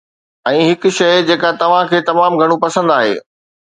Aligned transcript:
۽ 0.51 0.63
هڪ 0.69 0.89
شيء 1.01 1.13
جيڪا 1.29 1.53
توهان 1.61 1.95
کي 1.95 2.03
تمام 2.11 2.43
گهڻو 2.43 2.63
پسند 2.69 3.01
آهي 3.01 3.19